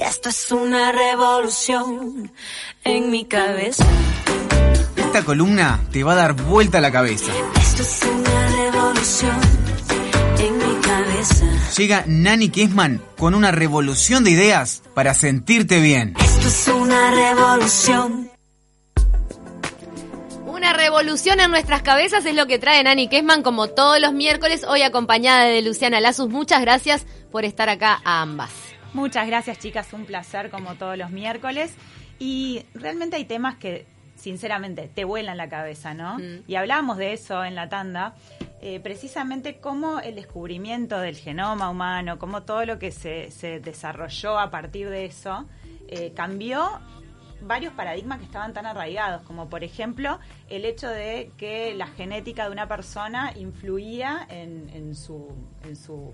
[0.00, 2.32] Esto es una revolución
[2.84, 3.84] en mi cabeza.
[4.96, 7.30] Esta columna te va a dar vuelta a la cabeza.
[7.60, 9.36] Esto es una revolución
[10.38, 11.44] en mi cabeza.
[11.76, 16.14] Llega Nani Kessman con una revolución de ideas para sentirte bien.
[16.18, 18.30] Esto es una revolución.
[20.46, 24.64] Una revolución en nuestras cabezas es lo que trae Nani Kessman como todos los miércoles,
[24.66, 26.30] hoy acompañada de Luciana Lazus.
[26.30, 28.69] Muchas gracias por estar acá a ambas.
[28.92, 31.74] Muchas gracias chicas, un placer como todos los miércoles.
[32.18, 36.18] Y realmente hay temas que sinceramente te vuelan la cabeza, ¿no?
[36.18, 36.42] Mm.
[36.46, 38.14] Y hablábamos de eso en la tanda,
[38.60, 44.38] eh, precisamente cómo el descubrimiento del genoma humano, cómo todo lo que se, se desarrolló
[44.38, 45.46] a partir de eso,
[45.88, 46.68] eh, cambió
[47.42, 50.18] varios paradigmas que estaban tan arraigados, como por ejemplo
[50.50, 55.28] el hecho de que la genética de una persona influía en, en su...
[55.64, 56.12] En su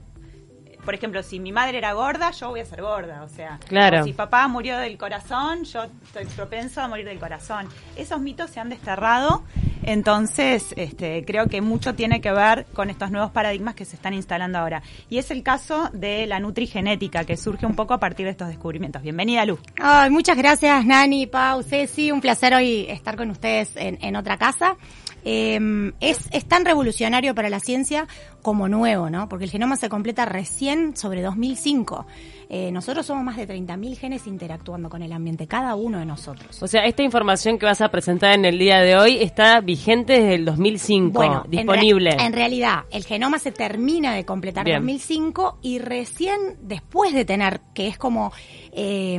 [0.87, 3.23] por ejemplo, si mi madre era gorda, yo voy a ser gorda.
[3.25, 4.01] O sea, Claro.
[4.01, 7.69] o si papá murió del corazón, yo estoy propenso a morir del corazón.
[7.97, 9.43] Esos mitos se han desterrado,
[9.83, 14.15] entonces este, creo que mucho tiene que ver con estos nuevos paradigmas que se están
[14.15, 14.83] instalando ahora.
[15.10, 18.49] Y es el caso de la nutrigenética, que surge un poco a partir de estos
[18.49, 19.03] descubrimientos.
[19.03, 19.60] Bienvenida, Luz.
[19.80, 22.10] Ay, muchas gracias, Nani, Pau, Ceci.
[22.13, 24.77] Un placer hoy estar con ustedes en, en otra casa.
[25.29, 28.07] Eh, es, es tan revolucionario para la ciencia
[28.43, 29.29] como nuevo, ¿no?
[29.29, 32.07] Porque el genoma se completa recién sobre 2005.
[32.49, 36.63] Eh, nosotros somos más de 30.000 genes interactuando con el ambiente, cada uno de nosotros.
[36.63, 40.15] O sea, esta información que vas a presentar en el día de hoy está vigente
[40.15, 42.11] desde el 2005, Bueno, en disponible.
[42.19, 44.83] En, realidad, el genoma se termina de completar en Bien.
[44.83, 48.33] 2005 y recién después de tener, que es como
[48.73, 49.19] eh,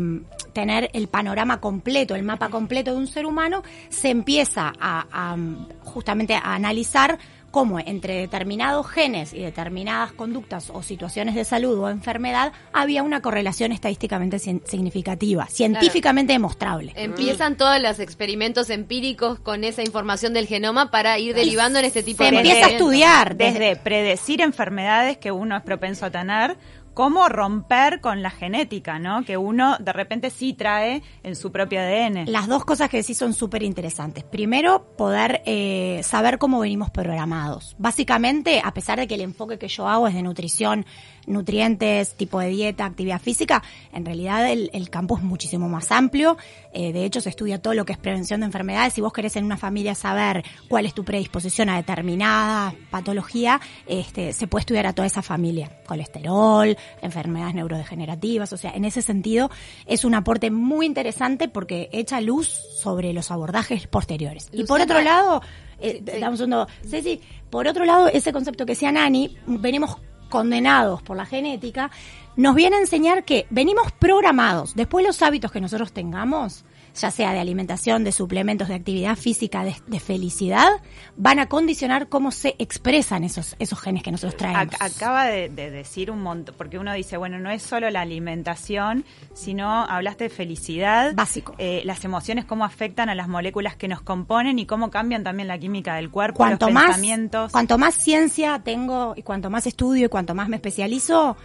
[0.53, 5.37] tener el panorama completo, el mapa completo de un ser humano, se empieza a, a,
[5.83, 7.19] justamente a analizar
[7.57, 13.23] cómo entre determinados genes y determinadas conductas o situaciones de salud o enfermedad había una
[13.23, 16.93] correlación estadísticamente cien- significativa, científicamente demostrable.
[16.95, 22.03] Empiezan todos los experimentos empíricos con esa información del genoma para ir derivando en este
[22.03, 26.57] tipo se de empieza a estudiar Desde predecir enfermedades que uno es propenso a tener,
[26.97, 29.23] cómo romper con la genética, ¿no?
[29.23, 32.25] Que uno de repente sí trae en su propio ADN.
[32.25, 34.23] Las dos cosas que decís son súper interesantes.
[34.23, 37.75] Primero, poder eh, saber cómo venimos programados.
[37.77, 40.87] Básicamente, a pesar de que el enfoque que yo hago es de nutrición,
[41.27, 43.61] nutrientes, tipo de dieta, actividad física,
[43.93, 46.37] en realidad el, el campo es muchísimo más amplio.
[46.73, 48.93] Eh, de hecho, se estudia todo lo que es prevención de enfermedades.
[48.93, 54.33] Si vos querés en una familia saber cuál es tu predisposición a determinada patología, este,
[54.33, 55.71] se puede estudiar a toda esa familia.
[55.85, 58.53] Colesterol, enfermedades neurodegenerativas.
[58.53, 59.49] O sea, en ese sentido,
[59.85, 64.47] es un aporte muy interesante porque echa luz sobre los abordajes posteriores.
[64.51, 65.41] y por otro lado,
[65.79, 66.19] eh, Sí, sí.
[66.19, 66.67] dame un segundo.
[66.87, 71.91] Ceci, por otro lado, ese concepto que decía Nani, venimos condenados por la genética,
[72.35, 74.75] nos viene a enseñar que venimos programados.
[74.75, 76.63] Después los hábitos que nosotros tengamos,
[76.99, 80.69] ya sea de alimentación, de suplementos, de actividad física, de, de felicidad,
[81.15, 84.73] van a condicionar cómo se expresan esos, esos genes que nosotros traemos.
[84.75, 88.01] Ac- Acaba de, de decir un montón, porque uno dice, bueno, no es solo la
[88.01, 91.13] alimentación, sino hablaste de felicidad.
[91.15, 91.53] Básico.
[91.57, 95.47] eh, las emociones, cómo afectan a las moléculas que nos componen y cómo cambian también
[95.47, 97.51] la química del cuerpo, cuanto los más, pensamientos.
[97.51, 101.37] cuanto más ciencia tengo y cuanto más estudio y cuanto más me especializo,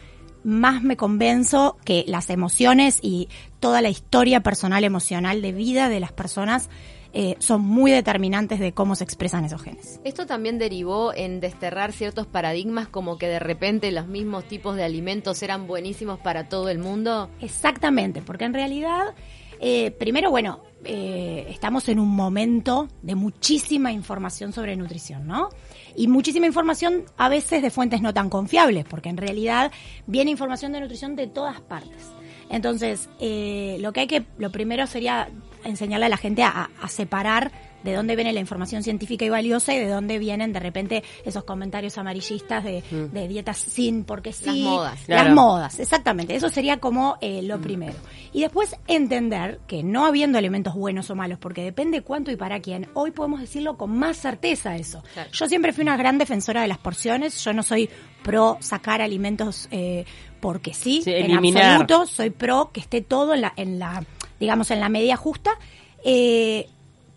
[0.45, 3.29] más me convenzo que las emociones y
[3.61, 6.69] toda la historia personal emocional de vida de las personas
[7.15, 10.01] eh, son muy determinantes de cómo se expresan esos genes.
[10.03, 14.85] Esto también derivó en desterrar ciertos paradigmas como que de repente los mismos tipos de
[14.85, 17.29] alimentos eran buenísimos para todo el mundo.
[17.41, 19.15] Exactamente, porque en realidad,
[19.61, 25.51] eh, primero, bueno, eh, estamos en un momento de muchísima información sobre nutrición, ¿no?
[25.97, 29.73] Y muchísima información a veces de fuentes no tan confiables, porque en realidad
[30.07, 32.11] viene información de nutrición de todas partes.
[32.51, 35.29] Entonces, eh, lo que hay que, lo primero sería
[35.65, 37.51] enseñarle a la gente a, a separar
[37.83, 41.45] de dónde viene la información científica y valiosa y de dónde vienen de repente esos
[41.45, 44.47] comentarios amarillistas de, de dietas sin porque sí.
[44.47, 45.01] Las modas.
[45.09, 46.35] Las modas, exactamente.
[46.35, 47.95] Eso sería como eh, lo primero.
[48.33, 52.61] Y después entender que no habiendo alimentos buenos o malos, porque depende cuánto y para
[52.61, 55.03] quién, hoy podemos decirlo con más certeza eso.
[55.13, 55.31] Claro.
[55.33, 57.43] Yo siempre fui una gran defensora de las porciones.
[57.45, 57.89] Yo no soy
[58.23, 60.05] pro sacar alimentos eh,
[60.41, 62.07] porque sí, Sí, en absoluto.
[62.07, 64.05] Soy pro que esté todo en la, en la
[64.41, 65.53] digamos, en la medida justa.
[66.05, 66.69] Eh,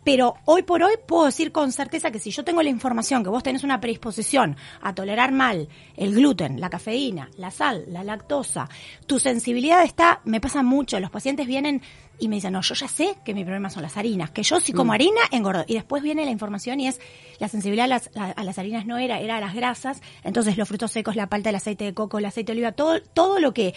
[0.06, 3.30] pero hoy por hoy puedo decir con certeza que si yo tengo la información que
[3.30, 5.68] vos tenés una predisposición a tolerar mal
[5.98, 8.69] el gluten, la cafeína, la sal, la lactosa,
[9.07, 11.81] tu sensibilidad está, me pasa mucho, los pacientes vienen
[12.19, 14.60] y me dicen, no, yo ya sé que mi problema son las harinas, que yo
[14.60, 15.66] si como harina engordo.
[15.68, 17.02] Y después viene la información y es,
[17.40, 20.56] la sensibilidad a las, a, a las harinas no era, era a las grasas, entonces
[20.56, 23.40] los frutos secos, la palta, el aceite de coco, el aceite de oliva, todo, todo
[23.40, 23.74] lo que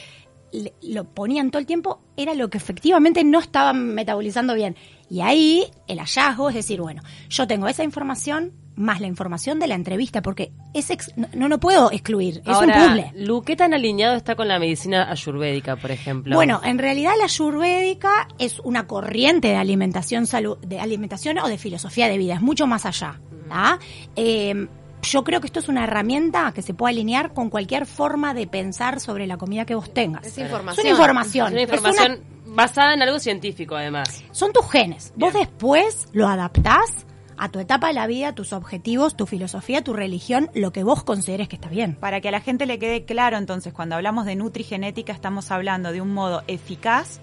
[0.53, 4.77] le- lo ponían todo el tiempo era lo que efectivamente no estaban metabolizando bien.
[5.11, 9.67] Y ahí el hallazgo es decir, bueno, yo tengo esa información más la información de
[9.67, 13.13] la entrevista, porque es ex- no, no lo puedo excluir, es Ahora, un puzzle.
[13.27, 16.37] Lu, ¿qué tan alineado está con la medicina ayurvédica, por ejemplo?
[16.37, 21.59] Bueno, en realidad la ayurvédica es una corriente de alimentación salud, de alimentación o de
[21.59, 23.21] filosofía de vida, es mucho más allá.
[23.49, 23.79] ¿tá?
[24.15, 24.69] Eh,
[25.11, 28.47] yo creo que esto es una herramienta que se puede alinear con cualquier forma de
[28.47, 30.27] pensar sobre la comida que vos tengas.
[30.27, 30.87] Es información.
[30.87, 31.47] Es una información.
[31.49, 32.25] es una Es una- información
[32.55, 34.23] basada en algo científico, además.
[34.33, 35.13] son tus genes.
[35.17, 37.07] Vos después lo adaptás
[37.37, 41.05] a tu etapa de la vida, tus objetivos, tu filosofía, tu religión, lo que vos
[41.05, 41.95] consideres que está bien.
[41.95, 45.93] Para que a la gente le quede claro, entonces, cuando hablamos de nutrigenética, estamos hablando
[45.93, 47.21] de un modo eficaz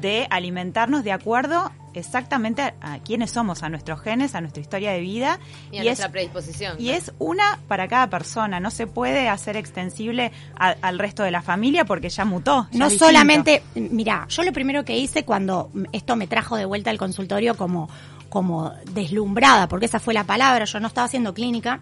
[0.00, 4.92] de alimentarnos de acuerdo exactamente a, a quiénes somos, a nuestros genes, a nuestra historia
[4.92, 5.38] de vida.
[5.70, 6.76] Y a es, nuestra predisposición.
[6.80, 11.30] y es una para cada persona, no se puede hacer extensible a- al resto de
[11.30, 12.68] la familia porque ya mutó.
[12.70, 16.90] ya No solamente, mira, yo lo primero que hice cuando esto me trajo de vuelta
[16.90, 17.88] al consultorio como,
[18.28, 21.80] como deslumbrada, porque esa fue la palabra, yo no estaba haciendo clínica,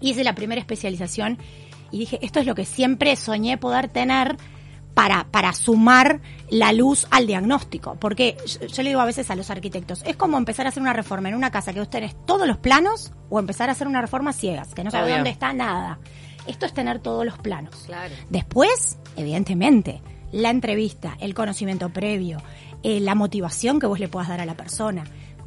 [0.00, 1.38] hice la primera especialización
[1.90, 4.36] y dije, esto es lo que siempre soñé poder tener
[4.94, 7.96] para, para sumar la luz al diagnóstico.
[7.96, 10.82] Porque yo, yo le digo a veces a los arquitectos, es como empezar a hacer
[10.82, 13.86] una reforma en una casa que vos tenés todos los planos o empezar a hacer
[13.86, 15.98] una reforma ciegas, que no sabes dónde está nada.
[16.46, 17.74] Esto es tener todos los planos.
[17.86, 18.14] Claro.
[18.30, 20.02] Después, evidentemente,
[20.32, 22.38] la entrevista, el conocimiento previo,
[22.82, 25.04] eh, la motivación que vos le puedas dar a la persona,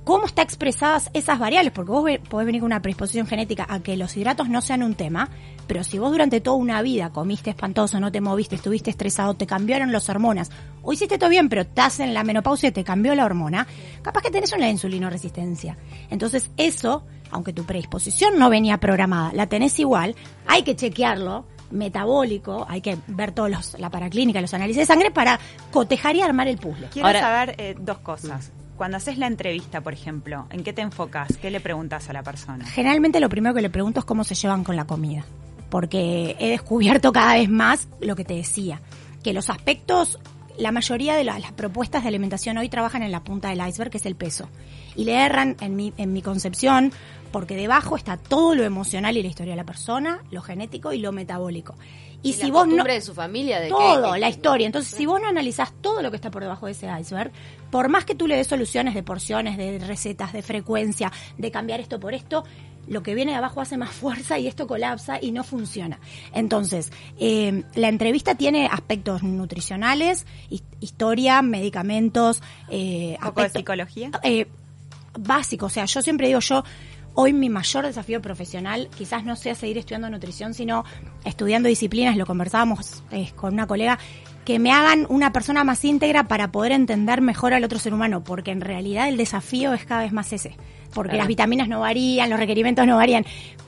[0.08, 3.98] cómo está expresadas esas variables, porque vos podés venir con una predisposición genética a que
[3.98, 5.28] los hidratos no sean un tema,
[5.68, 9.46] pero si vos durante toda una vida comiste espantoso, no te moviste, estuviste estresado, te
[9.46, 10.50] cambiaron las hormonas,
[10.82, 13.68] o hiciste todo bien, pero estás en la menopausia y te cambió la hormona,
[14.02, 15.78] capaz que tenés una insulinoresistencia.
[16.10, 20.16] Entonces eso, aunque tu predisposición no venía programada, la tenés igual,
[20.48, 25.12] hay que chequearlo metabólico, hay que ver todos los, la paraclínica, los análisis de sangre
[25.12, 25.38] para
[25.70, 26.88] cotejar y armar el puzzle.
[26.94, 28.54] Quiero Ahora- saber eh, dos cosas.
[28.78, 31.36] Cuando haces la entrevista, por ejemplo, ¿en qué te enfocas?
[31.38, 32.66] ¿Qué le preguntas a la persona?
[32.66, 35.26] Generalmente lo primero que le pregunto es cómo se llevan con la comida,
[35.70, 38.82] porque he descubierto cada vez más lo que te decía,
[39.24, 40.20] que los aspectos,
[40.60, 43.90] la mayoría de la- las propuestas de alimentación hoy trabajan en la punta del iceberg,
[43.92, 44.48] que es el peso,
[44.96, 46.92] y le erran en mi, en mi concepción,
[47.32, 51.00] porque debajo está todo lo emocional y la historia de la persona, lo genético y
[51.00, 51.76] lo metabólico.
[52.24, 54.66] Y, Y si la vos no de su familia, de todo, que- la historia.
[54.66, 57.32] Entonces, si vos no analizás todo lo que está por debajo de ese iceberg,
[57.70, 61.80] por más que tú le des soluciones de porciones, de recetas, de frecuencia, de cambiar
[61.80, 62.44] esto por esto,
[62.88, 66.00] lo que viene de abajo hace más fuerza y esto colapsa y no funciona.
[66.34, 73.60] Entonces, eh, la entrevista tiene aspectos nutricionales, his- historia, medicamentos, eh, ¿Un poco de aspectos-
[73.62, 74.12] psicología?
[74.24, 74.48] eh,
[75.20, 75.68] básico.
[75.68, 76.64] O sea, yo siempre digo, yo
[77.20, 80.86] hoy mi mayor desafío profesional quizás no sea seguir estudiando nutrición, sino
[81.26, 83.98] estudiando disciplinas, lo conversábamos eh, con una colega,
[84.46, 88.24] que me hagan una persona más íntegra para poder entender mejor al otro ser humano,
[88.24, 90.56] porque en realidad el desafío es cada vez más ese,
[90.94, 91.18] porque Claro.
[91.24, 93.26] las vitaminas no varían, los requerimientos no varían,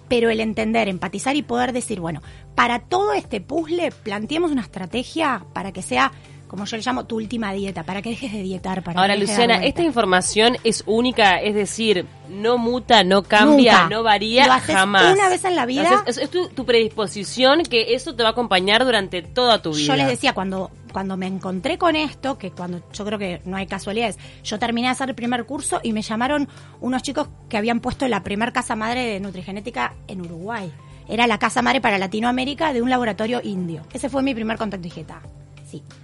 [0.08, 2.22] pero el entender, empatizar y poder decir, bueno,
[2.54, 6.12] para todo este puzzle planteemos una estrategia para que sea,
[6.50, 8.84] como yo le llamo, tu última dieta, para que dejes de dietar.
[8.84, 13.84] Para Ahora, que de Luciana, esta información es única, es decir, no muta, no cambia,
[13.84, 13.90] Nunca.
[13.96, 15.14] no varía Lo haces jamás.
[15.14, 16.04] una vez en la vida.
[16.08, 19.86] Es, es tu, tu predisposición que eso te va a acompañar durante toda tu vida.
[19.88, 23.56] Yo les decía, cuando, cuando me encontré con esto, que cuando yo creo que no
[23.56, 26.48] hay casualidades, yo terminé de hacer el primer curso y me llamaron
[26.82, 30.72] unos chicos que habían puesto la primer casa madre de nutrigenética en Uruguay.
[31.08, 33.82] Era la casa madre para Latinoamérica de un laboratorio indio.
[33.94, 34.86] Ese fue mi primer contacto.
[34.86, 35.22] Y dije, "Ta,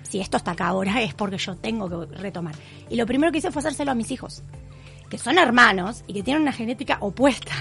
[0.03, 2.55] si esto está acá ahora es porque yo tengo que retomar.
[2.89, 4.43] Y lo primero que hice fue hacérselo a mis hijos
[5.09, 7.53] que son hermanos y que tienen una genética opuesta.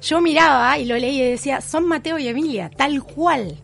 [0.00, 3.58] Yo miraba y lo leí y decía, son Mateo y Emilia, tal cual.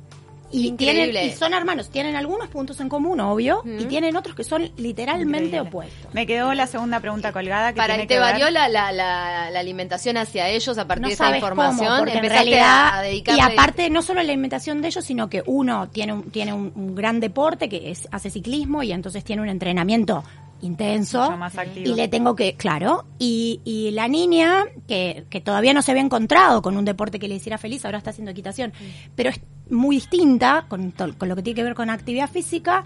[0.52, 1.11] Y, Increíble.
[1.12, 4.71] tienen, y son hermanos, tienen algunos puntos en común, obvio, y tienen otros que son
[4.76, 5.69] literalmente Increíble.
[5.69, 6.12] opuestos.
[6.12, 8.69] Me quedó la segunda pregunta colgada que Para tiene y te que ver- varió la,
[8.69, 11.87] la, la, la alimentación hacia ellos a partir No de sabes información.
[11.87, 15.42] cómo, porque en realidad, a, y aparte no solo la alimentación de ellos, sino que
[15.47, 19.42] uno tiene un, tiene un, un gran deporte que es, hace ciclismo y entonces tiene
[19.42, 20.25] un entrenamiento
[20.62, 25.80] intenso más y le tengo que, claro, y, y la niña que, que todavía no
[25.83, 28.73] se había encontrado con un deporte que le hiciera feliz, ahora está haciendo equitación,
[29.14, 29.40] pero es
[29.71, 32.85] muy distinta con, con lo que tiene que ver con actividad física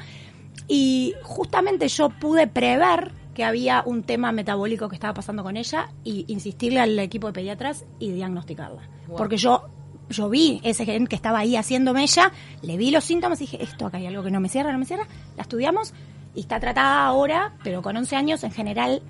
[0.69, 5.91] y justamente yo pude prever que había un tema metabólico que estaba pasando con ella
[6.05, 8.83] y insistirle al equipo de pediatras y diagnosticarla.
[9.09, 9.17] Wow.
[9.17, 9.65] Porque yo
[10.09, 12.31] yo vi ese gen que estaba ahí haciéndome ella,
[12.63, 14.79] le vi los síntomas y dije, esto acá hay algo que no me cierra, no
[14.79, 15.07] me cierra.
[15.37, 15.95] La estudiamos
[16.35, 19.03] y está tratada ahora, pero con 11 años en general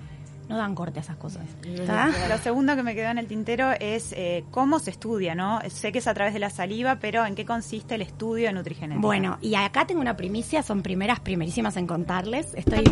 [0.47, 1.43] no dan corte a esas cosas.
[1.63, 2.11] ¿está?
[2.29, 5.59] Lo segundo que me quedó en el tintero es eh, cómo se estudia, ¿no?
[5.69, 8.53] Sé que es a través de la saliva, pero ¿en qué consiste el estudio de
[8.53, 9.01] nutrigenética?
[9.05, 12.53] Bueno, y acá tengo una primicia, son primeras, primerísimas en contarles.
[12.55, 12.83] Estoy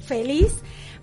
[0.00, 0.62] feliz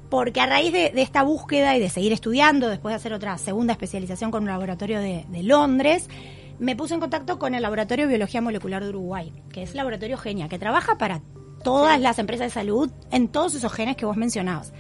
[0.09, 3.38] porque a raíz de, de esta búsqueda y de seguir estudiando, después de hacer otra
[3.38, 6.07] segunda especialización con un laboratorio de, de Londres,
[6.59, 9.77] me puse en contacto con el Laboratorio de Biología Molecular de Uruguay, que es el
[9.77, 11.21] Laboratorio Genia, que trabaja para
[11.63, 14.71] todas las empresas de salud en todos esos genes que vos mencionabas.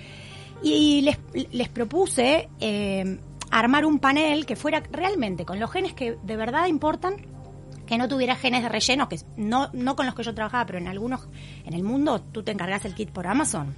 [0.61, 1.17] Y les,
[1.51, 3.19] les propuse eh,
[3.51, 7.15] armar un panel que fuera realmente con los genes que de verdad importan,
[7.85, 10.79] que no tuviera genes de relleno, que no, no con los que yo trabajaba, pero
[10.79, 11.27] en algunos,
[11.65, 13.75] en el mundo, tú te encargas el kit por Amazon.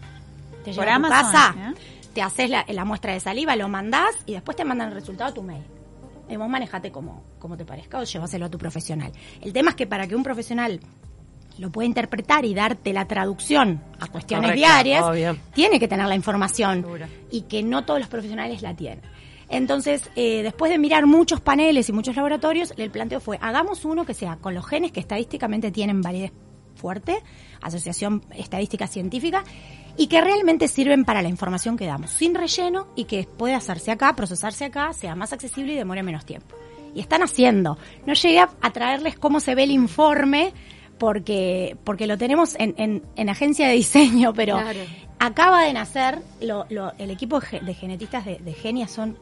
[0.64, 1.74] Te Por llega a tu Amazon, casa, ¿eh?
[2.14, 5.32] te haces la, la muestra de saliva, lo mandás y después te mandan el resultado
[5.32, 5.64] a tu mail.
[6.30, 9.12] Y vos manejate como, como te parezca o llévaselo a tu profesional.
[9.42, 10.82] El tema es que para que un profesional
[11.58, 15.38] lo pueda interpretar y darte la traducción a cuestiones Correcto, diarias, obvio.
[15.54, 16.86] tiene que tener la información
[17.32, 19.02] y que no todos los profesionales la tienen.
[19.50, 24.06] Entonces, eh, después de mirar muchos paneles y muchos laboratorios, el planteo fue, hagamos uno
[24.06, 26.34] que sea con los genes que estadísticamente tienen validez
[26.76, 27.24] fuerte,
[27.62, 29.44] asociación estadística científica,
[29.96, 33.90] y que realmente sirven para la información que damos, sin relleno y que puede hacerse
[33.90, 36.56] acá, procesarse acá, sea más accesible y demore menos tiempo.
[36.94, 37.78] Y están haciendo.
[38.06, 40.54] No llegué a, a traerles cómo se ve el informe,
[40.98, 44.80] porque, porque lo tenemos en, en, en agencia de diseño, pero Claro.
[45.20, 49.18] Acaba de nacer, lo, lo- el equipo de ge- de genetistas de, de Genia son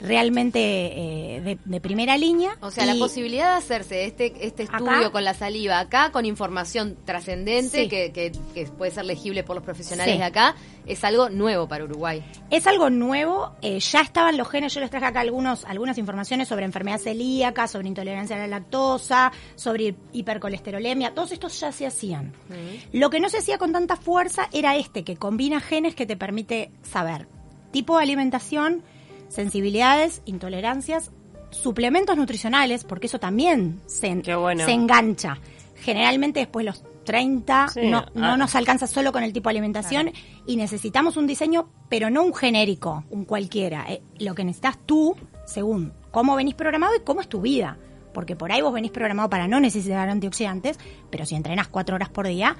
[0.00, 2.56] realmente eh, de, de primera línea.
[2.60, 4.76] O sea, la posibilidad de hacerse este, este Acá.
[4.78, 7.88] estudio con la saliva acá, con información trascendente Sí.
[7.88, 10.18] que, que- que puede ser legible por los profesionales Sí.
[10.18, 10.54] de acá,
[10.86, 12.24] es algo nuevo para Uruguay.
[12.50, 16.46] Es algo nuevo, eh, ya estaban los genes, yo les traje acá algunos, algunas informaciones
[16.48, 22.32] sobre enfermedad celíaca, sobre intolerancia a la lactosa, sobre hipercolesterolemia, todos estos ya se hacían.
[22.92, 26.16] Lo que no se hacía con tanta fuerza era este, que combina genes que te
[26.16, 27.28] permite saber
[27.70, 28.82] tipo de alimentación,
[29.28, 31.12] sensibilidades, intolerancias,
[31.50, 34.66] suplementos nutricionales, porque eso también se, bueno.
[34.66, 35.38] engancha.
[35.76, 38.36] Generalmente después de los 30 Sí, no, no ah.
[38.36, 40.10] nos alcanza solo con el tipo de alimentación
[40.44, 43.86] y necesitamos un diseño, pero no un genérico, un cualquiera.
[43.88, 45.14] Eh, lo que necesitas tú,
[45.46, 47.78] según cómo venís programado y cómo es tu vida.
[48.12, 50.80] Porque por ahí vos venís programado para no necesitar antioxidantes,
[51.10, 52.56] pero si entrenas cuatro horas por día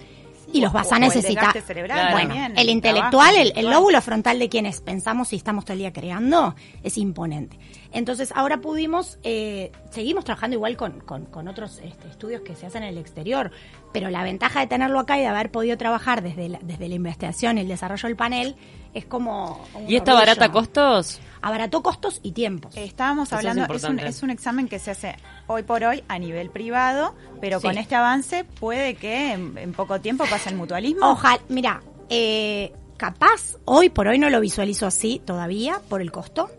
[0.52, 1.60] y los vas o a el necesitar.
[1.62, 2.12] cerebral Claro.
[2.12, 5.74] Bueno, también, el el intelectual, el, el lóbulo frontal de quienes pensamos y estamos todo
[5.74, 7.58] el día creando es imponente.
[7.92, 12.66] Entonces ahora pudimos, eh, seguimos trabajando igual con, con, con otros este, estudios que se
[12.66, 13.50] hacen en el exterior,
[13.92, 16.94] pero la ventaja de tenerlo acá y de haber podido trabajar desde la, desde la
[16.96, 18.56] investigación y el desarrollo del panel
[18.92, 19.64] es como...
[19.74, 20.26] un ¿Y esto orgullo.
[20.26, 21.20] barata costos?
[21.40, 22.76] Abarató costos y tiempos.
[22.76, 25.16] Estábamos Eso es hablando, es, un, es un examen que se hace
[25.46, 27.68] hoy por hoy a nivel privado, pero Sí.
[27.68, 31.10] con este avance puede que en, en poco tiempo pase el mutualismo.
[31.12, 31.80] Ojalá, mira,
[32.10, 36.50] eh, capaz hoy por hoy no lo visualizo así todavía por el costo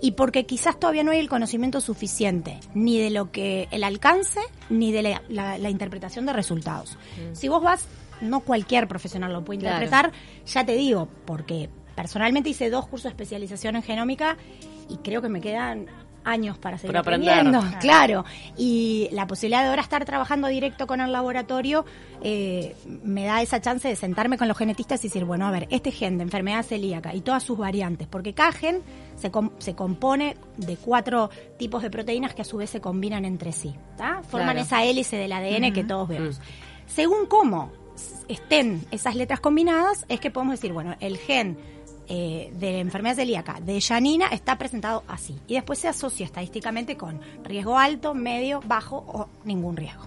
[0.00, 4.40] y porque quizás todavía no hay el conocimiento suficiente ni de lo que el alcance
[4.68, 6.98] ni de la, la- la interpretación de resultados.
[7.32, 7.86] Si vos vas,
[8.20, 9.82] no cualquier profesional lo puede Claro.
[9.84, 10.12] interpretar,
[10.46, 14.36] ya te digo, porque personalmente hice dos cursos de especialización en genómica
[14.88, 15.86] y creo que me quedan
[16.26, 17.30] años para seguir Para aprender.
[17.38, 17.78] aprendiendo.
[17.80, 18.24] Claro,
[18.56, 21.84] y la posibilidad de ahora estar trabajando directo con el laboratorio
[22.22, 25.66] eh, me da esa chance de sentarme con los genetistas y decir, bueno, a ver,
[25.70, 28.80] este gen de enfermedad celíaca y todas sus variantes, porque cada gen
[29.16, 33.24] se, com- se compone de cuatro tipos de proteínas que a su vez se combinan
[33.24, 34.22] entre sí, ¿tá?
[34.28, 34.60] Forman Claro.
[34.60, 36.40] esa hélice del ADN que todos vemos.
[36.86, 37.70] Según cómo
[38.28, 41.56] estén esas letras combinadas, es que podemos decir, bueno, el gen
[42.08, 45.38] eh, de enfermedad celíaca de Janina está presentado así.
[45.46, 50.04] Y después se asocia estadísticamente con riesgo alto, medio, bajo o ningún riesgo.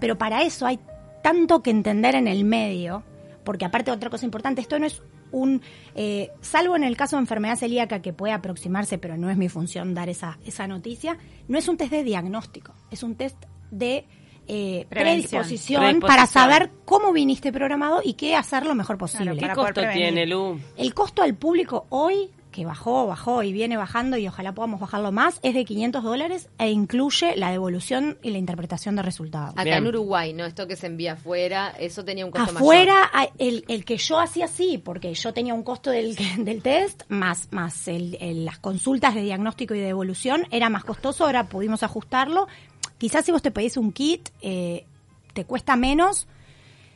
[0.00, 0.78] Pero para eso hay
[1.22, 3.02] tanto que entender en el medio,
[3.44, 5.62] porque aparte otra cosa importante, esto no es un,
[5.94, 9.48] eh, salvo en el caso de enfermedad celíaca que puede aproximarse, pero no es mi
[9.48, 11.16] función dar esa, esa noticia,
[11.48, 13.36] no es un test de diagnóstico, es un test
[13.70, 14.04] de
[14.48, 16.00] eh, predisposición, Predisposición.
[16.00, 19.36] para saber cómo viniste programado y qué hacer lo mejor posible.
[19.36, 20.60] Claro, ¿Qué costo tiene, Lu?
[20.76, 25.10] El costo al público hoy, que bajó, bajó y viene bajando y ojalá podamos bajarlo
[25.10, 29.52] más, es de 500 dólares e incluye la devolución y la interpretación de resultados.
[29.52, 29.76] Acá Bien.
[29.78, 30.44] en Uruguay, ¿no?
[30.44, 34.18] Esto que se envía afuera, eso tenía un costo Afuera, a- el, el que yo
[34.18, 38.58] hacía sí, porque yo tenía un costo del, del test, más, más el- el- las
[38.58, 42.48] consultas de diagnóstico y de evolución, era más costoso, ahora pudimos ajustarlo.
[43.02, 44.86] Quizás si vos te pedís un kit, eh,
[45.34, 46.28] te cuesta menos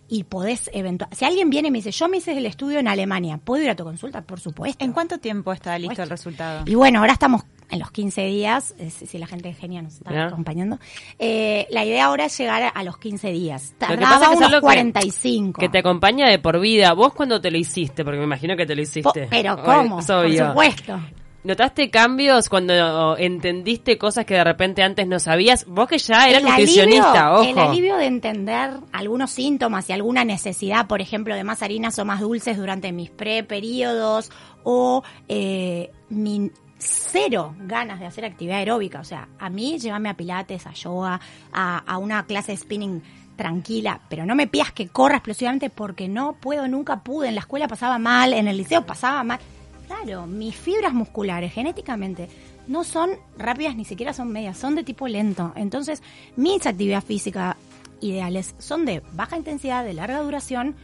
[0.09, 1.11] y podés eventual.
[1.13, 3.71] Si alguien viene y me dice, yo me hice el estudio en Alemania, ¿puedo ir
[3.71, 4.23] a tu consulta?
[4.23, 4.85] Por supuesto.
[4.85, 6.63] ¿En cuánto tiempo está listo el resultado?
[6.65, 10.27] Y bueno, ahora estamos en los 15 días, eh, si la gente genia nos está
[10.29, 10.79] acompañando,
[11.19, 13.75] eh, la idea ahora es llegar a, los 15 días.
[13.77, 15.61] Tardaba que unos que- 45.
[15.61, 16.93] Que te acompaña de por vida.
[16.93, 18.05] ¿Vos cuando te lo hiciste?
[18.05, 19.27] Porque me imagino que te lo Po- hiciste.
[19.29, 19.97] pero ¿cómo?
[19.97, 21.01] Por supuesto.
[21.47, 25.65] ¿Notaste cambios cuando entendiste cosas que de repente antes no sabías?
[25.65, 27.71] Vos que ya eras el nutricionista, alivio, El ojo.
[27.71, 32.19] alivio de entender algunos síntomas y alguna necesidad, por ejemplo, de más harinas o más
[32.19, 34.33] dulces durante mis pre-periodos
[34.65, 38.99] o eh, mi cero ganas de hacer actividad aeróbica.
[38.99, 41.21] O sea, a mí llévame a pilates, a yoga,
[41.53, 43.03] a, a una clase de spinning
[43.37, 47.29] tranquila, pero no me pidas que corra explosivamente porque no puedo, nunca pude.
[47.29, 49.39] En la escuela pasaba mal, en el liceo pasaba mal.
[49.87, 52.29] Claro, mis fibras musculares genéticamente
[52.67, 55.53] no son rápidas ni siquiera son medias, son de tipo lento.
[55.55, 56.03] Entonces,
[56.37, 57.57] mis actividades físicas
[58.01, 60.75] ideales son de baja intensidad, de larga duración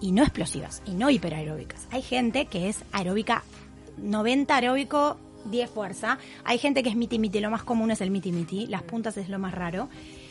[0.00, 1.86] y no explosivas y no hiperaeróbicas.
[1.90, 3.44] Hay gente que es aeróbica
[3.98, 6.18] 90 aeróbico, 10 fuerza.
[6.44, 9.16] Hay gente que es miti miti, lo más común es el miti miti, las puntas
[9.16, 9.88] es lo más raro.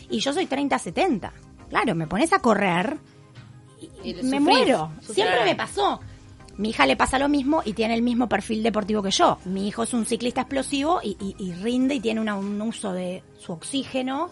[0.10, 1.32] Y yo soy 30-70.
[1.70, 2.98] Claro, me pones a correr
[4.04, 4.92] Y me muero.
[5.02, 6.00] Siempre me pasó.
[6.58, 9.38] Mi hija le pasa lo mismo y tiene el mismo perfil deportivo que yo.
[9.46, 13.22] Mi hijo es un ciclista explosivo y, y- y rinde y tiene un uso de
[13.38, 14.30] su oxígeno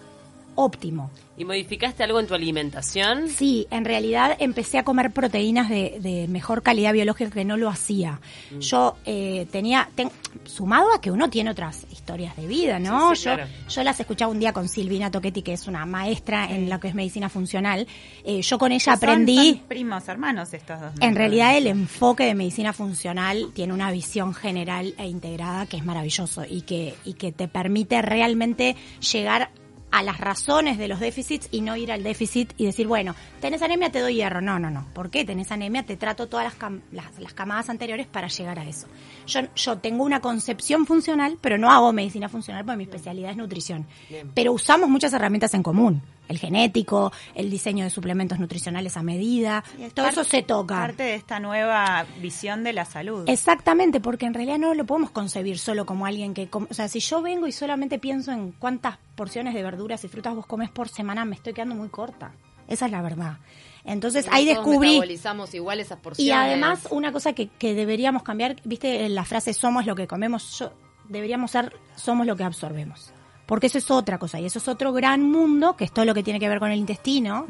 [0.55, 1.11] óptimo.
[1.37, 3.27] ¿Y modificaste algo en tu alimentación?
[3.27, 7.69] Sí, en realidad empecé a comer proteínas de, de mejor calidad biológica que no lo
[7.69, 8.21] hacía.
[8.51, 8.59] Mm.
[8.59, 10.11] Yo eh, tenía, ten-
[10.45, 13.09] sumado a que uno tiene otras historias de vida, ¿no?
[13.09, 13.49] Sí, sí, yo, claro.
[13.69, 16.87] yo las escuchaba un día con Silvina Toquetti, que es una maestra en lo que
[16.87, 17.85] es medicina funcional.
[18.23, 19.55] Eh, yo con ella Son- aprendí...
[19.57, 20.91] son primos hermanos estos dos.
[21.01, 25.83] En realidad el enfoque de medicina funcional tiene una visión general e integrada que es
[25.83, 28.77] maravilloso y que, y que te permite realmente
[29.11, 29.49] llegar
[29.97, 33.61] a las razones de los déficits y no ir al déficit y decir, bueno, tenés
[33.61, 34.41] anemia, te doy hierro.
[34.41, 34.85] No, no, no.
[34.93, 35.85] ¿Por qué tenés anemia?
[35.85, 38.87] Te trato todas las, cam- las, las camadas anteriores para llegar a eso.
[39.25, 43.37] Yo, yo tengo una concepción funcional, pero no hago medicina funcional porque mi especialidad es
[43.37, 43.85] nutrición.
[44.33, 46.01] Pero usamos muchas herramientas en común.
[46.27, 49.63] El genético, el diseño de suplementos nutricionales a medida,
[49.93, 50.75] todo parte- eso se toca.
[50.75, 53.29] Parte de esta nueva visión de la salud.
[53.29, 56.49] Exactamente, porque en realidad no lo podemos concebir solo como alguien que...
[56.51, 60.35] O sea, si yo vengo y solamente pienso en cuántas porciones de verduras y frutas
[60.35, 62.31] vos comes por semana, me estoy quedando muy corta.
[62.67, 63.37] Esa es la verdad.
[63.83, 64.89] Entonces ahí descubrí...
[64.93, 66.27] metabolizamos igual esas porciones.
[66.27, 70.57] Y además, una cosa que, que deberíamos cambiar, viste la frase somos lo que comemos,
[70.57, 70.73] yo,
[71.07, 73.11] deberíamos ser somos lo que absorbemos.
[73.45, 76.13] Porque eso es otra cosa, y eso es otro gran mundo, que es todo lo
[76.13, 77.45] que tiene que ver con el intestino,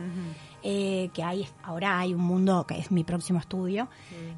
[0.67, 3.87] eh, que hay, ahora hay un mundo que es mi próximo estudio,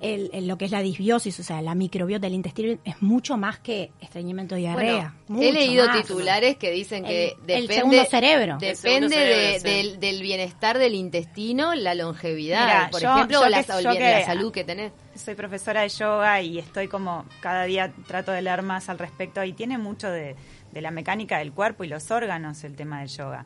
[0.02, 3.38] el, el- lo que es la disbiosis, o sea, la microbiota del intestino es mucho
[3.38, 5.16] más que estreñimiento de diarrea.
[5.30, 6.02] Bueno, he leído más.
[6.02, 8.58] titulares que dicen que El- el depende, segundo cerebro.
[8.60, 9.64] depende El segundo de- sí.
[9.64, 13.72] del, del bienestar del intestino, la longevidad, Mira, por yo- ejemplo, yo o la, que-
[13.72, 14.92] o que- la salud que tenés.
[15.16, 19.44] Soy profesora de yoga y estoy como cada día trato de leer más al respecto
[19.44, 20.36] y tiene mucho de,
[20.78, 23.46] de la mecánica del cuerpo y los órganos el tema del yoga.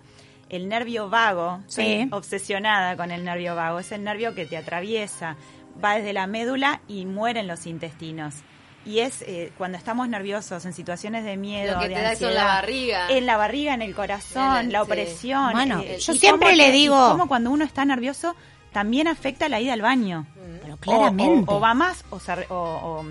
[0.49, 2.09] El nervio vago, Sí.
[2.11, 5.37] obsesionada con el nervio vago, es el nervio que te atraviesa,
[5.83, 8.35] va desde la médula y muere en los intestinos.
[8.83, 12.11] Y es eh, cuando estamos nerviosos, en situaciones de miedo, Lo que de te da
[12.13, 13.07] eso en la barriga.
[13.09, 14.85] En la barriga, en el corazón, En el- la sí.
[14.85, 15.51] opresión.
[15.53, 18.35] Bueno, eh, yo siempre le digo- cómo cuando uno está nervioso
[18.73, 20.25] también afecta la ida al baño.
[20.60, 21.45] O- claramente.
[21.51, 23.03] O, o va más o se, o,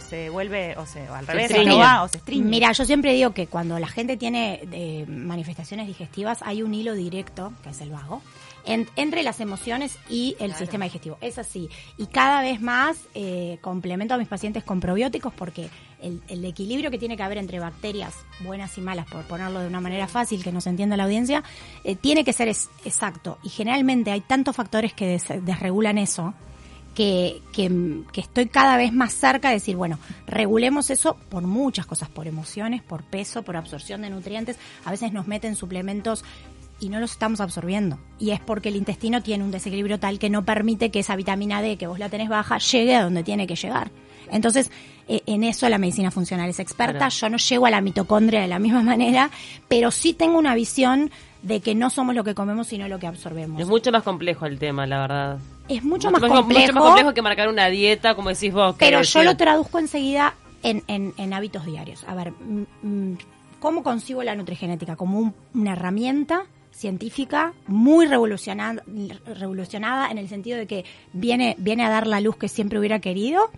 [0.00, 2.48] se vuelve, o, se, o al revés, no va o se estriñe.
[2.48, 6.94] Mira, yo siempre digo que cuando la gente tiene eh, manifestaciones digestivas hay un hilo
[6.94, 8.22] directo, que es el vago,
[8.64, 11.16] en- entre las emociones y el sistema digestivo.
[11.20, 11.68] Es así.
[11.96, 15.68] Y cada vez más eh, complemento a mis pacientes con probióticos porque
[16.02, 19.66] el, el equilibrio que tiene que haber entre bacterias buenas y malas, por ponerlo de
[19.68, 21.42] una manera fácil que nos entienda la audiencia,
[21.84, 23.38] eh, tiene que ser es- exacto.
[23.42, 26.34] Y generalmente hay tantos factores que des- desregulan eso
[26.98, 31.86] que, que, que estoy cada vez más cerca de decir, bueno, regulemos eso por muchas
[31.86, 34.56] cosas, por emociones, por peso, por absorción de nutrientes.
[34.84, 36.24] A veces nos meten suplementos
[36.80, 38.00] y no los estamos absorbiendo.
[38.18, 41.62] Y es porque el intestino tiene un desequilibrio tal que no permite que esa vitamina
[41.62, 43.92] D que vos la tenés baja llegue a donde tiene que llegar.
[44.32, 44.72] Entonces,
[45.06, 46.98] eh, en eso la medicina funcional es experta.
[46.98, 47.14] Claro.
[47.14, 49.30] Yo no llego a la mitocondria de la misma manera,
[49.68, 53.06] pero sí tengo una visión de que no somos lo que comemos, sino lo que
[53.06, 53.60] absorbemos.
[53.60, 55.38] Es mucho más complejo el tema, la verdad.
[55.68, 56.60] Es mucho, más com- complejo.
[56.62, 58.74] Mucho más complejo que marcar una dieta, como decís vos.
[58.78, 62.04] Pero yo lo traduzco enseguida en, en- en hábitos diarios.
[62.08, 63.18] A ver, mm, mm,
[63.60, 64.96] ¿cómo concibo la nutrigenética?
[64.96, 68.82] Como un- una herramienta científica muy revolucionada,
[69.26, 73.00] revolucionada en el sentido de que viene, viene a dar la luz que siempre hubiera
[73.00, 73.50] querido,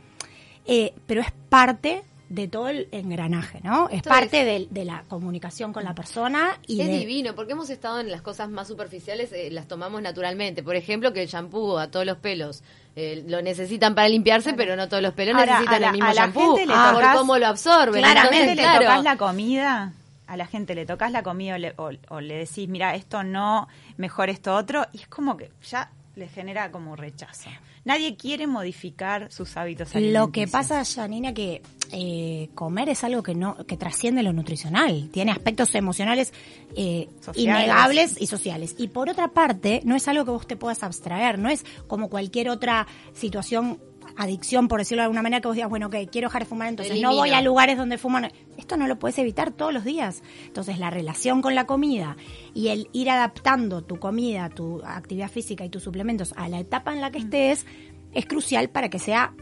[0.66, 3.88] eh, pero es parte de todo el engranaje, ¿no?
[3.90, 6.98] Es parte de, de la comunicación con la persona y es de...
[7.00, 10.62] divino, porque hemos estado en las cosas más superficiales, eh, las tomamos naturalmente.
[10.62, 12.62] Por ejemplo, que el shampoo a todos los pelos
[12.96, 15.92] eh, lo necesitan para limpiarse, pero no todos los pelos Ahora, necesitan a la- el
[15.92, 16.56] mismo a la shampoo.
[16.56, 18.00] gente le Ah, por tocas- cómo lo absorben.
[18.02, 18.80] Claramente Entonces, le claro.
[18.84, 19.92] tocas la comida,
[20.28, 23.24] a la gente le tocas la comida o le, o- o le decís, mira, esto
[23.24, 23.66] no,
[23.96, 27.50] mejor esto otro, y es como que ya le genera como rechazo.
[27.84, 30.26] Nadie quiere modificar sus hábitos alimenticios.
[30.26, 35.08] Lo que pasa, Janina, que eh, comer es algo que no que trasciende lo nutricional.
[35.12, 36.32] Tiene aspectos emocionales
[36.76, 38.74] eh, innegables y sociales.
[38.78, 41.38] Y por otra parte, no es algo que vos te puedas abstraer.
[41.38, 43.80] No es como cualquier otra situación
[44.22, 46.68] adicción, por decirlo de alguna manera, que vos digas, bueno, ok, quiero dejar de fumar,
[46.68, 48.30] entonces no voy a lugares donde fuman.
[48.58, 50.22] Esto no lo puedes evitar todos los días.
[50.46, 52.16] Entonces, la relación con la comida
[52.54, 56.92] y el ir adaptando tu comida, tu actividad física y tus suplementos a la etapa
[56.92, 57.66] en la que estés
[58.12, 59.32] es crucial para que sea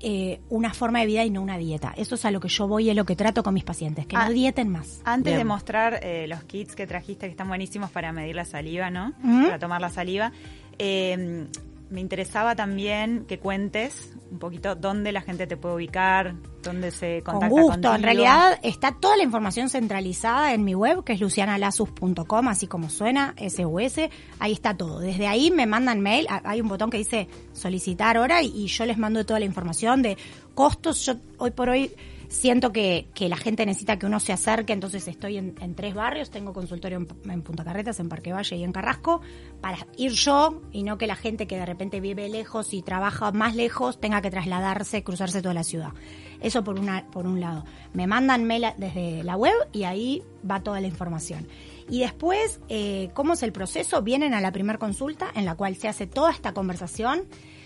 [0.00, 1.92] eh, una forma de vida y no una dieta.
[1.96, 4.06] Eso es a lo que yo voy y es lo que trato con mis pacientes,
[4.06, 5.00] que Ah, no dieten más.
[5.04, 8.90] Antes de mostrar eh, los kits que trajiste, que están buenísimos para medir la saliva,
[8.90, 9.14] ¿no?
[9.20, 10.30] Para tomar la saliva,
[10.78, 11.46] eh,
[11.90, 17.22] me interesaba también que cuentes un poquito dónde la gente te puede ubicar, dónde se
[17.22, 17.70] Con contacta gusto.
[17.72, 17.94] contigo.
[17.94, 22.90] En realidad está toda la información centralizada en mi web, que es lucianalasus.com, así como
[22.90, 24.08] suena, SUS.
[24.38, 25.00] Ahí está todo.
[25.00, 26.26] Desde ahí me mandan mail.
[26.28, 29.46] Ah, Hay un botón que dice solicitar ahora y, y yo les mando toda la
[29.46, 30.16] información de
[30.54, 31.04] costos.
[31.06, 31.92] Yo hoy por hoy
[32.28, 36.30] siento que, que la gente necesita que uno se acerque, entonces estoy en, tres barrios,
[36.30, 39.20] tengo consultorio en, Punta Carretas, en Parque Valle y en Carrasco,
[39.60, 43.32] para ir yo y no que la gente que de repente vive lejos y trabaja
[43.32, 45.92] más lejos tenga que trasladarse, cruzarse toda la ciudad.
[46.40, 47.64] Eso por una por un lado.
[47.92, 51.48] Me mandan mail desde la web y ahí va toda la información.
[51.88, 54.02] Y después, eh, ¿cómo es el proceso?
[54.02, 57.24] Vienen a la primera consulta en la cual se hace toda esta conversación.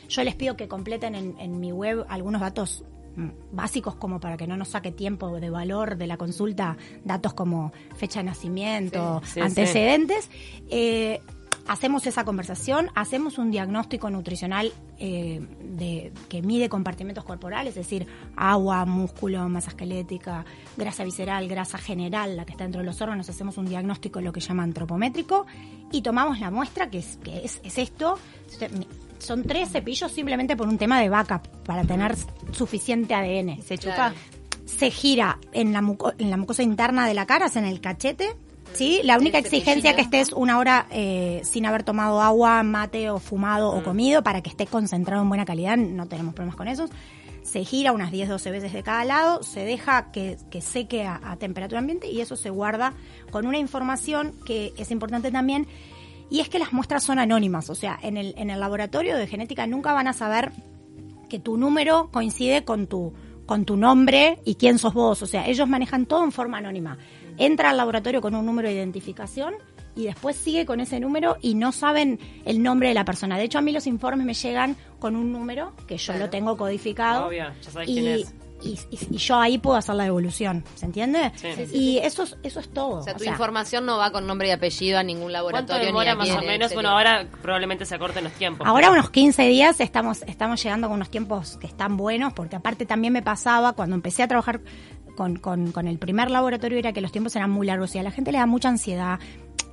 [0.08, 2.84] Yo les pido que completen en, mi web algunos datos
[3.50, 7.72] básicos como para que no nos saque tiempo de valor de la consulta, datos como
[7.96, 10.30] fecha de nacimiento, Sí, sí, antecedentes.
[10.70, 11.20] Eh,
[11.66, 18.06] hacemos esa conversación, hacemos un diagnóstico nutricional eh, de, que mide compartimentos corporales, es decir,
[18.36, 20.44] agua, músculo, masa esquelética,
[20.76, 24.32] grasa visceral, grasa general, la que está dentro de los órganos, hacemos un diagnóstico, lo
[24.32, 25.46] que llama antropométrico,
[25.90, 28.18] y tomamos la muestra, que es, que es, es esto.
[29.22, 32.14] Son tres cepillos simplemente por un tema de backup, para tener
[32.52, 33.94] suficiente ADN Se chupa.
[33.94, 34.14] Claro.
[34.64, 37.80] se gira en la, muco- en la mucosa interna de la cara, es en el
[37.80, 38.34] cachete.
[38.74, 39.00] ¿Sí?
[39.04, 43.18] La única exigencia es que estés una hora eh, sin haber tomado agua, mate o
[43.18, 45.76] fumado o comido para que esté concentrado en buena calidad.
[45.76, 46.88] No tenemos problemas con eso.
[47.42, 51.36] Se gira unas 10-12 veces de cada lado, se deja que, que seque a, a
[51.36, 52.94] temperatura ambiente y eso se guarda
[53.30, 55.66] con una información que es importante también
[56.30, 57.70] y es que las muestras son anónimas.
[57.70, 60.52] O sea, en el, en el laboratorio de genética nunca van a saber
[61.28, 63.12] que tu número coincide con tu
[63.46, 65.20] con tu nombre y quién sos vos.
[65.22, 66.96] O sea, ellos manejan todo en forma anónima.
[67.38, 69.54] Entra al laboratorio con un número de identificación
[69.94, 73.36] y después sigue con ese número y no saben el nombre de la persona.
[73.36, 76.20] De hecho, a mí los informes me llegan con un número que yo Claro.
[76.26, 77.26] lo tengo codificado.
[77.26, 78.34] Obvio, ya sabes y, quién es.
[78.64, 81.32] Y, y- y yo ahí puedo hacer la devolución, ¿se entiende?
[81.36, 81.48] Sí.
[81.56, 82.98] Sí, Y eso es, eso es todo.
[82.98, 85.38] O sea, O tu sea, información no va con nombre y apellido a ningún ¿Cuánto
[85.72, 85.86] laboratorio.
[85.86, 86.74] demora ni a más o menos?
[86.74, 88.66] Bueno, ahora probablemente se acorten los tiempos.
[88.66, 92.56] Ahora pero- unos 15 días estamos, estamos llegando con unos tiempos que están buenos, porque
[92.56, 94.60] aparte también me pasaba cuando empecé a trabajar
[95.16, 98.02] con, con, con el primer laboratorio era que los tiempos eran muy largos y a
[98.02, 99.18] la gente le da mucha ansiedad.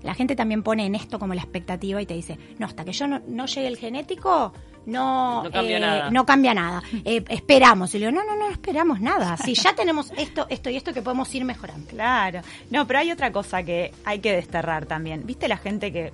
[0.01, 2.93] La gente también pone en esto como la expectativa y te dice, no, hasta que
[2.93, 4.53] yo no, no llegue el genético,
[4.85, 6.09] no, No cambia eh, nada.
[6.11, 6.83] no cambia nada.
[7.05, 7.93] Eh, esperamos.
[7.93, 9.37] Y le digo, no, no, no esperamos nada.
[9.37, 11.87] Si ya tenemos esto, esto y esto que podemos ir mejorando.
[11.89, 12.41] Claro.
[12.69, 15.25] No, pero hay otra cosa que hay que desterrar también.
[15.25, 16.11] ¿Viste la gente que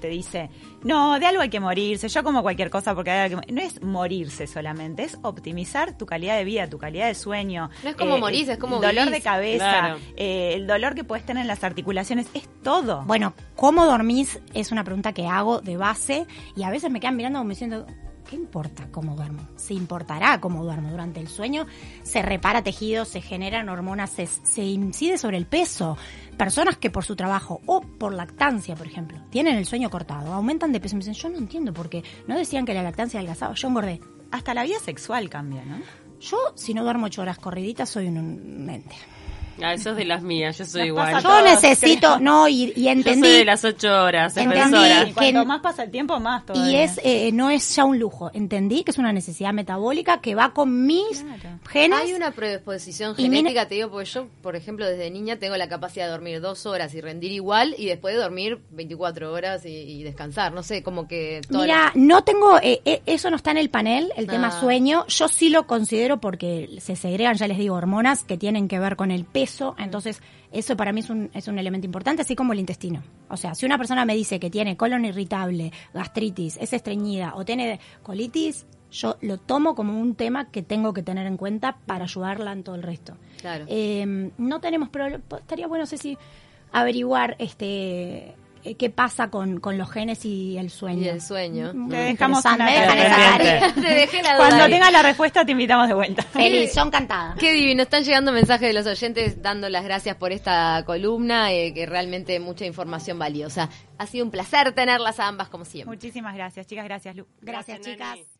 [0.00, 0.50] te dice,
[0.84, 3.52] no, de algo hay que morirse, yo como cualquier cosa porque hay algo que...
[3.52, 3.60] mo-".
[3.60, 7.70] No es morirse solamente, es optimizar tu calidad de vida, tu calidad de sueño.
[7.82, 9.12] No es como eh, morirse, es como el dolor vivís.
[9.12, 9.98] de cabeza, Claro.
[10.16, 13.02] eh, el dolor que puedes tener en las articulaciones, es todo.
[13.06, 14.40] Bueno, ¿cómo dormís?
[14.54, 17.86] Es una pregunta que hago de base y a veces me quedan mirando como diciendo,
[18.28, 19.46] ¿qué importa cómo duermo?
[19.56, 20.90] Se importará cómo duermo.
[20.90, 21.66] Durante el sueño
[22.02, 25.96] se repara tejido, se generan hormonas, se, se incide sobre el peso.
[26.36, 30.72] Personas que por su trabajo o por lactancia, por ejemplo, tienen el sueño cortado, aumentan
[30.72, 32.02] de peso y me dicen, yo no entiendo por qué.
[32.26, 34.00] No decían que la lactancia adelgazaba, yo engordé.
[34.30, 35.76] Hasta la vida sexual cambia, ¿no?
[36.20, 38.94] Yo, si no duermo ocho horas corriditas, soy un- un mente.
[39.60, 41.14] Ah, eso es de las mías, yo soy igual.
[41.14, 43.28] Yo todos, necesito, no, y, y Yo entendí.
[43.28, 44.56] soy de las ocho horas, Entendí.
[44.56, 45.08] defensora.
[45.08, 46.82] Y cuanto que- más pasa el tiempo, más Y todavía.
[46.84, 48.30] es eh, no es ya un lujo.
[48.34, 51.58] Entendí que es una necesidad metabólica que va con mis Claro.
[51.68, 51.98] genes.
[51.98, 55.68] Hay una predisposición Y genética, te digo, porque yo, por ejemplo, desde niña tengo la
[55.68, 59.68] capacidad de dormir dos horas y rendir igual y después de dormir 24 horas y,
[59.70, 60.52] y descansar.
[60.52, 61.40] No sé, como que...
[61.50, 64.60] Mira, no tengo, eh, eh, eso no está en el panel, el tema Ah.
[64.60, 65.06] sueño.
[65.08, 68.96] Yo sí lo considero porque se segregan, ya les digo, hormonas que tienen que ver
[68.96, 69.74] con el peso.
[69.78, 73.02] Entonces, eso para mí es un, es un elemento importante, así como el intestino.
[73.28, 77.44] O sea, si una persona me dice que tiene colon irritable, gastritis, es estreñida o
[77.44, 82.04] tiene colitis, yo lo tomo como un tema que tengo que tener en cuenta para
[82.04, 83.16] ayudarla en todo el resto.
[83.40, 83.64] Claro.
[83.68, 86.16] Eh, no tenemos problema, estaría bueno, no sé si
[86.72, 91.02] averiguar este eh, qué pasa con, con los genes y el sueño.
[91.02, 91.72] Y el sueño.
[91.74, 92.66] Mm, Te dejamos una.
[93.74, 96.22] Te dejé la duda Cuando tengas la respuesta te invitamos de vuelta.
[96.22, 97.36] Feliz, son cantadas.
[97.38, 101.74] Qué divino, están llegando mensajes de los oyentes dando las gracias por esta columna, eh,
[101.74, 103.68] que realmente mucha información valiosa.
[103.98, 105.94] Ha sido un placer tenerlas a ambas como siempre.
[105.94, 106.84] Muchísimas gracias, chicas.
[106.84, 107.26] Gracias, Lu.
[107.40, 108.08] Gracias, Gracias, chicas.
[108.16, 108.32] Nani.